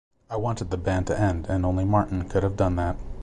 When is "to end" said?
1.07-1.45